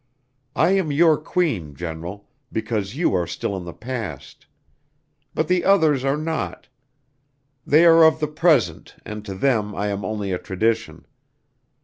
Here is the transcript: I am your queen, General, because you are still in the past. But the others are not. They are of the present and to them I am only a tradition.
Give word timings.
I 0.55 0.71
am 0.71 0.91
your 0.91 1.15
queen, 1.15 1.75
General, 1.75 2.27
because 2.51 2.95
you 2.95 3.13
are 3.13 3.27
still 3.27 3.55
in 3.55 3.65
the 3.65 3.71
past. 3.73 4.47
But 5.35 5.47
the 5.47 5.63
others 5.63 6.03
are 6.03 6.17
not. 6.17 6.67
They 7.67 7.85
are 7.85 8.03
of 8.03 8.19
the 8.19 8.25
present 8.27 8.95
and 9.05 9.23
to 9.25 9.35
them 9.35 9.75
I 9.75 9.89
am 9.89 10.03
only 10.03 10.31
a 10.31 10.39
tradition. 10.39 11.05